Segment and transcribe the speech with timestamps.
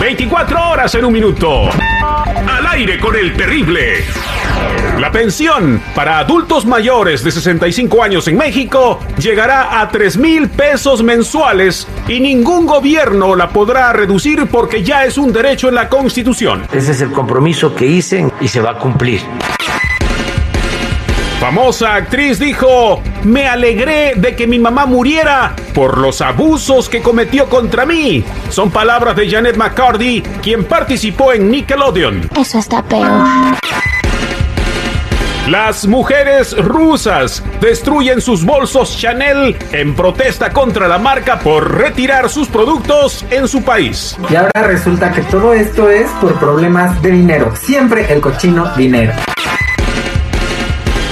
[0.00, 1.68] 24 horas en un minuto.
[1.70, 4.02] Al aire con el terrible.
[4.98, 11.02] La pensión para adultos mayores de 65 años en México llegará a 3 mil pesos
[11.02, 16.66] mensuales y ningún gobierno la podrá reducir porque ya es un derecho en la Constitución.
[16.72, 19.20] Ese es el compromiso que hice y se va a cumplir.
[21.40, 27.48] Famosa actriz dijo, me alegré de que mi mamá muriera por los abusos que cometió
[27.48, 28.22] contra mí.
[28.50, 32.28] Son palabras de Janet McCarthy, quien participó en Nickelodeon.
[32.38, 33.26] Eso está peor.
[35.48, 42.48] Las mujeres rusas destruyen sus bolsos Chanel en protesta contra la marca por retirar sus
[42.48, 44.14] productos en su país.
[44.28, 47.56] Y ahora resulta que todo esto es por problemas de dinero.
[47.56, 49.14] Siempre el cochino dinero.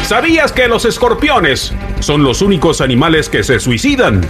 [0.08, 4.22] ¿Sabías que los escorpiones son los únicos animales que se suicidan?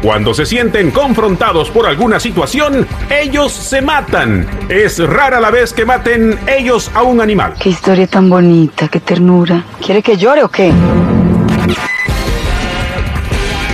[0.00, 4.48] Cuando se sienten confrontados por alguna situación, ellos se matan.
[4.68, 7.54] Es rara la vez que maten ellos a un animal.
[7.58, 9.64] Qué historia tan bonita, qué ternura.
[9.84, 10.72] ¿Quiere que llore o qué?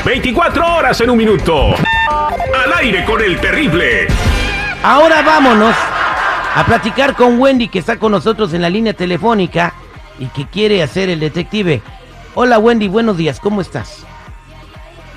[0.07, 1.75] 24 horas en un minuto.
[2.09, 4.07] Al aire con el terrible.
[4.83, 5.77] Ahora vámonos
[6.57, 9.75] a platicar con Wendy que está con nosotros en la línea telefónica
[10.21, 11.83] y que quiere hacer el detective.
[12.37, 14.07] Hola Wendy, buenos días, ¿cómo estás?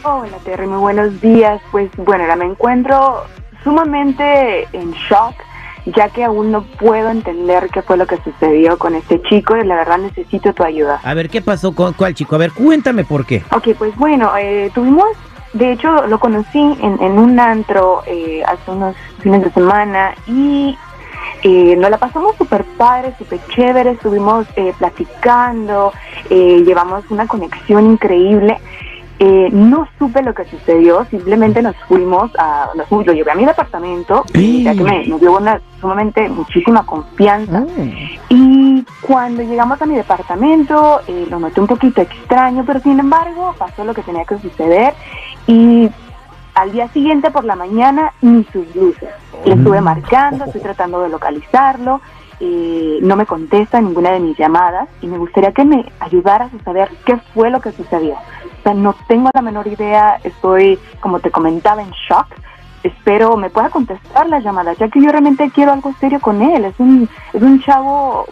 [0.01, 1.61] Hola Terry, muy buenos días.
[1.71, 3.25] Pues bueno, ahora me encuentro
[3.63, 5.35] sumamente en shock,
[5.85, 9.63] ya que aún no puedo entender qué fue lo que sucedió con este chico y
[9.65, 10.99] la verdad necesito tu ayuda.
[11.03, 12.35] A ver, ¿qué pasó con cuál chico?
[12.35, 13.43] A ver, cuéntame por qué.
[13.51, 15.05] Ok, pues bueno, eh, tuvimos,
[15.53, 20.77] de hecho lo conocí en, en un antro eh, hace unos fines de semana y
[21.43, 25.91] eh, nos la pasamos súper padre, súper chévere, estuvimos eh, platicando,
[26.29, 28.57] eh, llevamos una conexión increíble.
[29.19, 33.45] Eh, no supe lo que sucedió, simplemente nos fuimos a, nos lo llevé a mi
[33.45, 37.61] departamento, ya que me, me dio una sumamente muchísima confianza.
[37.61, 37.91] Mm.
[38.29, 43.53] Y cuando llegamos a mi departamento, eh, lo noté un poquito extraño, pero sin embargo
[43.57, 44.93] pasó lo que tenía que suceder
[45.45, 45.89] y
[46.55, 49.09] al día siguiente por la mañana ni sus luces.
[49.45, 52.01] Le estuve marcando, estoy tratando de localizarlo,
[52.39, 56.63] eh, no me contesta ninguna de mis llamadas y me gustaría que me ayudaras a
[56.63, 58.13] saber qué fue lo que sucedió.
[58.13, 62.27] O sea, no tengo la menor idea, estoy, como te comentaba, en shock.
[62.83, 66.65] Espero me pueda contestar las llamadas, ya que yo realmente quiero algo serio con él.
[66.65, 68.25] Es un, es un chavo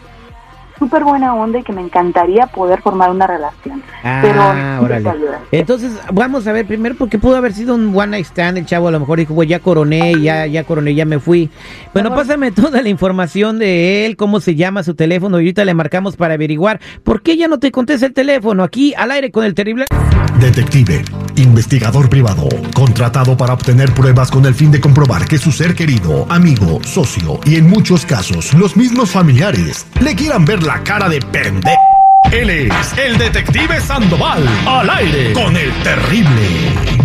[0.82, 3.84] súper buena onda y que me encantaría poder formar una relación.
[4.02, 5.38] Pero Ah, necesito órale.
[5.52, 8.88] Entonces, vamos a ver primero porque pudo haber sido un one night stand, el chavo
[8.88, 11.52] a lo mejor dijo, "Güey, ya coroné, ya, ya coroné, ya me fui.
[11.94, 15.76] Bueno, pásame toda la información de él, cómo se llama su teléfono y ahorita le
[15.76, 19.46] marcamos para averiguar por qué ya no te contesta el teléfono aquí al aire con
[19.46, 19.86] el terrible.
[20.40, 21.04] Detective,
[21.36, 26.26] investigador privado, contratado para obtener pruebas con el fin de comprobar que su ser querido,
[26.30, 31.20] amigo, socio y en muchos casos los mismos familiares le quieran ver la cara de
[31.22, 31.72] pende.
[32.32, 37.01] Él es el detective Sandoval, al aire con el terrible.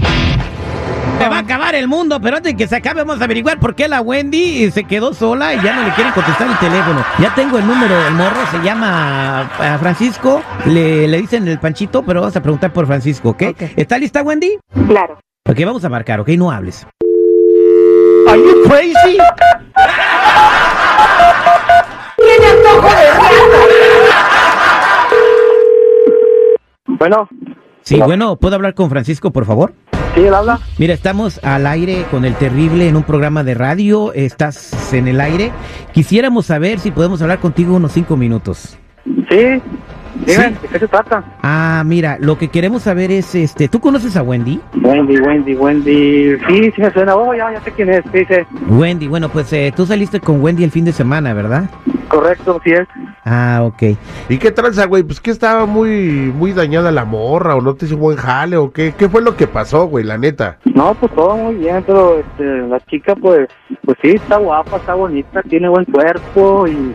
[1.19, 3.59] Se va a acabar el mundo, pero antes de que se acabe vamos a averiguar
[3.59, 7.05] por qué la Wendy se quedó sola y ya no le quieren contestar el teléfono.
[7.19, 12.03] Ya tengo el número del morro, se llama ah, Francisco, le, le dicen el panchito,
[12.05, 13.43] pero vamos a preguntar por Francisco, ¿ok?
[13.77, 14.59] ¿Está lista Wendy?
[14.89, 15.19] Claro.
[15.49, 16.29] Ok, vamos a marcar, ¿ok?
[16.31, 16.87] No hables.
[18.29, 19.19] ¿Are you crazy?
[26.99, 27.29] Bueno,
[27.87, 29.73] Sí, bueno, ¿puedo hablar con Francisco, por favor?
[30.17, 30.59] Sí, él habla.
[30.79, 34.13] Mira, estamos al aire con el terrible en un programa de radio.
[34.13, 35.53] Estás en el aire.
[35.93, 38.77] Quisiéramos saber si podemos hablar contigo unos cinco minutos.
[39.05, 39.61] Sí,
[40.27, 41.23] dime, ¿de qué se trata?
[41.43, 44.61] Ah, mira, lo que queremos saber es, este, ¿tú conoces a Wendy?
[44.83, 46.37] Wendy, Wendy, Wendy.
[46.49, 47.15] Sí, sí me suena.
[47.15, 48.03] Oh, ya, ya sé quién es.
[48.13, 48.35] Sí, sí.
[48.69, 51.71] Wendy, bueno, pues eh, tú saliste con Wendy el fin de semana, ¿verdad?
[52.09, 52.89] Correcto, sí es.
[53.29, 53.99] Ah, ok.
[54.29, 55.03] ¿Y qué tranza, güey?
[55.03, 58.71] Pues que estaba muy, muy dañada la morra, o no te hizo buen jale, o
[58.71, 60.59] qué, qué fue lo que pasó, güey, la neta.
[60.65, 63.49] No, pues todo muy bien, pero este, la chica, pues,
[63.85, 66.95] pues sí, está guapa, está bonita, tiene buen cuerpo y...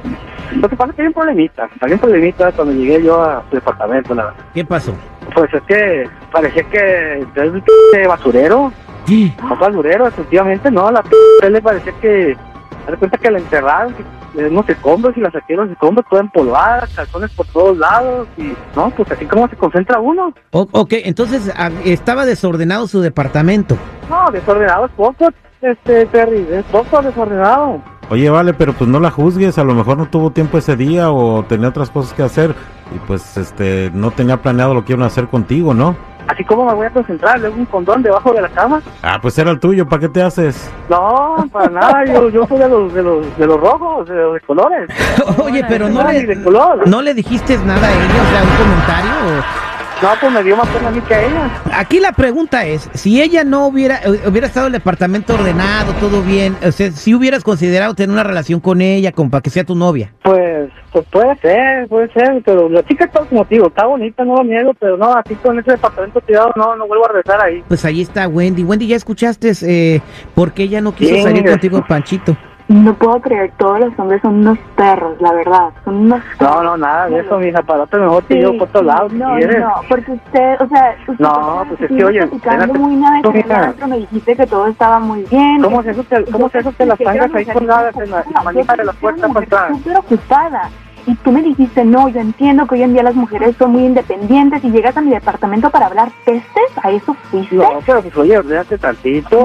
[0.55, 3.43] Lo que pasa es que hay un problemita, hay un problemita cuando llegué yo a
[3.49, 4.39] su departamento, la verdad.
[4.53, 4.93] ¿Qué pasó?
[5.33, 8.71] Pues es que parecía que es un p basurero,
[9.07, 12.37] no basurero, efectivamente, no, la p le parecía que,
[12.85, 16.21] haz de cuenta que la enterraron, que unos escombros y la saqué los escombros toda
[16.21, 20.33] empolvada, calzones por todos lados y, no, pues así como se concentra uno.
[20.51, 23.75] O- ok, entonces ah, estaba desordenado su departamento.
[24.09, 25.29] No, desordenado es poco,
[25.61, 27.81] este, Terry, es poco desordenado.
[28.09, 31.11] Oye, vale, pero pues no la juzgues, a lo mejor no tuvo tiempo ese día
[31.11, 32.53] o tenía otras cosas que hacer
[32.93, 35.95] y pues este no tenía planeado lo que iban a hacer contigo, ¿no?
[36.31, 38.81] Así como me voy a concentrar, luego un condón debajo de la cama.
[39.03, 40.71] Ah, pues era el tuyo, ¿para qué te haces?
[40.89, 44.33] No, para nada, yo, yo soy de los, de los, de los rojos, de los
[44.35, 44.89] de colores.
[45.43, 46.87] Oye, pero no le, de color.
[46.87, 49.11] no le dijiste nada a ella, o sea, un comentario.
[49.39, 49.70] o-
[50.01, 51.61] No, pues me dio más pena a mí que a ella.
[51.73, 56.23] Aquí la pregunta es, si ella no hubiera eh, hubiera estado el departamento ordenado, todo
[56.23, 59.63] bien, o sea, si hubieras considerado tener una relación con ella, como para que sea
[59.63, 60.11] tu novia.
[60.23, 64.37] Pues, pues puede ser, puede ser, pero la chica está como digo, está bonita, no
[64.37, 67.63] lo niego, pero no, así con ese departamento tirado, no, no vuelvo a regresar ahí.
[67.67, 68.63] Pues ahí está Wendy.
[68.63, 70.01] Wendy, ¿ya escuchaste eh,
[70.33, 72.35] por qué ella no quiso salir contigo, Panchito?
[72.71, 75.71] No puedo creer, todos los hombres son unos perros, la verdad.
[75.83, 78.85] Son unos No, no, nada de eso, mija, para otro mejor te llevo por todos
[78.85, 79.59] lados, si no, quieres.
[79.59, 82.25] no, porque usted, o sea, usted No, pues es que, oye,
[82.73, 85.61] muy nada que adentro me dijiste que todo estaba muy bien.
[85.61, 88.75] ¿Cómo es eso que, cómo es eso que las tangas ahí colgadas en la, manija
[88.77, 89.69] de la puerta para entrar?
[89.73, 90.69] súper ocupada.
[91.07, 93.85] Y tú me dijiste, no, yo entiendo que hoy en día las mujeres son muy
[93.85, 97.55] independientes y llegas a mi departamento para hablar pestes, ¿a eso fuiste?
[97.55, 99.43] No, pero pues oye, ordénate tantito.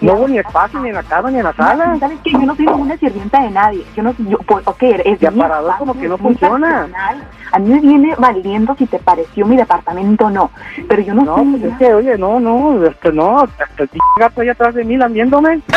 [0.00, 1.96] No hubo ni espacio ni en la cama ni en la sala.
[1.98, 2.32] ¿Sabes qué?
[2.32, 3.84] Yo no soy ninguna sirvienta de nadie.
[3.94, 6.88] Yo no yo, pues, ok, es Ya espacio, como que no funciona.
[7.52, 10.50] A mí me viene valiendo si te pareció mi departamento o no.
[10.88, 11.78] Pero yo no, No, soy pues es nada.
[11.78, 15.60] que, oye, no, no, este, no, hasta el p gato ahí atrás de mí lambiéndome.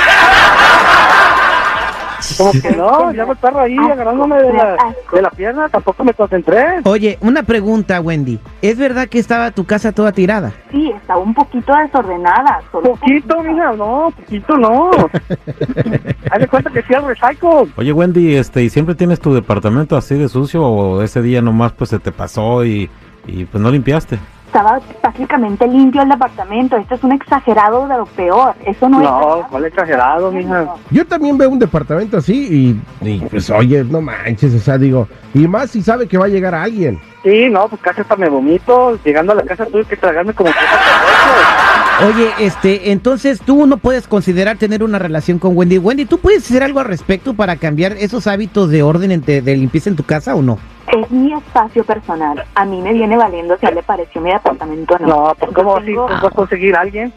[2.38, 4.78] Como que no, ya el perro ahí agarrándome de la,
[5.12, 6.82] de la pierna, tampoco me concentré.
[6.84, 8.40] Oye, una pregunta, Wendy.
[8.62, 10.54] ¿Es verdad que estaba tu casa toda tirada?
[10.72, 12.62] Sí, estaba un poquito desordenada.
[12.72, 14.92] Solo Poquito, mija, no, poquito no.
[16.32, 17.72] Haz de cuenta que sí al recycle.
[17.78, 21.72] Oye, Wendy, este, ¿y siempre tienes tu departamento así de sucio o ese día nomás
[21.74, 22.90] pues se te pasó y,
[23.28, 24.20] y pues no limpiaste?
[24.50, 26.76] Estaba prácticamente limpio el departamento.
[26.76, 28.56] Esto es un exagerado de lo peor.
[28.66, 30.74] Eso no, es No, cuál exagerado, mija.
[30.90, 35.08] Yo también veo un departamento así y, y, pues oye, no manches, o sea, digo,
[35.36, 37.00] y más si sabe que va a llegar alguien.
[37.22, 38.98] Sí, no, pues casi hasta me vomito.
[39.04, 40.58] Llegando a la casa tuve que tragarme como que
[42.08, 45.78] Oye, este, entonces tú no puedes considerar tener una relación con Wendy.
[45.80, 49.42] Wendy, ¿tú puedes hacer algo al respecto para cambiar esos hábitos de orden en- de,
[49.42, 50.58] de limpieza en tu casa o no?
[50.88, 52.44] Es mi espacio personal.
[52.56, 55.08] A mí me viene valiendo si a él le pareció mi departamento o no.
[55.08, 57.14] No, pues cómo así, tengo- vas a conseguir a alguien.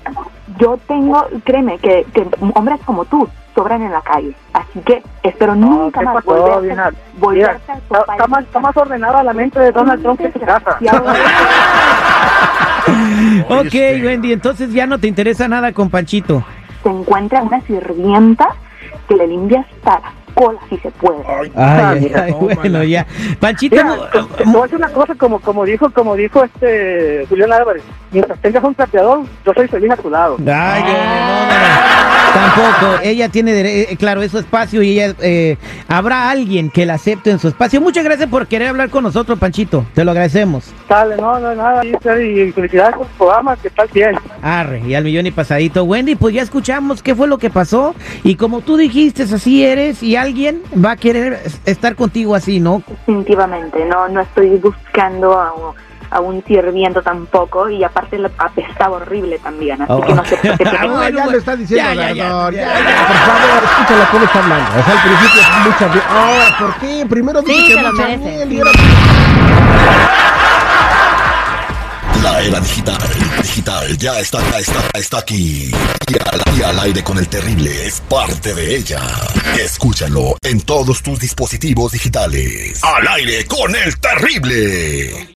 [0.58, 4.34] Yo tengo, créeme, que, que hombres como tú sobran en la calle.
[4.70, 8.60] Así que espero nunca ¿qué más pasó, volverte, Mira, a está, topar está más, está
[8.60, 10.78] más ordenada la mente de Donald Trump que tu casa.
[13.48, 16.44] Ok, Wendy, entonces ya no te interesa nada con Panchito.
[16.82, 18.48] Se encuentra una sirvienta
[19.08, 21.22] que le limpia hasta la cola si se puede.
[21.26, 23.06] Ay, ay, ay, bueno, ya.
[23.40, 27.26] Panchito, Mira, te, te voy a decir una cosa, como, como dijo, como dijo este
[27.28, 30.36] Julián Álvarez, mientras tengas un trapeador, yo soy feliz a tu lado.
[30.38, 32.02] Ay, no, no, no.
[32.32, 33.02] Tampoco.
[33.02, 35.56] Ella tiene, eh, claro, es su espacio y ella eh,
[35.88, 37.80] habrá alguien que la acepte en su espacio.
[37.80, 39.84] Muchas gracias por querer hablar con nosotros, Panchito.
[39.94, 40.72] Te lo agradecemos.
[40.88, 41.92] Dale, no, no, nada, y,
[42.52, 44.16] felicidades por tu programa, que tal bien.
[44.42, 45.84] Arre, y al millón y pasadito.
[45.84, 47.94] Wendy, pues ya escuchamos qué fue lo que pasó.
[48.24, 52.60] Y como tú dijiste, así eres y alguien va a querer es- estar contigo así,
[52.60, 52.82] ¿no?
[52.88, 55.52] Definitivamente, no, no estoy buscando a,
[56.10, 60.56] a un sirviento tampoco y aparte la apestaba horrible también, así que no sé por
[60.58, 63.16] qué te Ah, tengo- ya lo está diciendo, ya, ya, ya, ya, ya, ya, por
[63.16, 64.70] favor, escúchala cómo está hablando.
[64.70, 66.04] O sea, al principio mucha.
[66.10, 67.06] Ah, ¿por qué?
[67.08, 68.24] Primero dije Sí, que se lo mucha merece.
[68.24, 68.72] miel y ahora-
[72.22, 72.98] La era digital,
[73.42, 75.72] digital, ya está, está, está aquí.
[76.08, 79.00] Y al, y al aire con el terrible es parte de ella.
[79.58, 82.82] Escúchalo en todos tus dispositivos digitales.
[82.84, 85.28] Al aire con el terrible.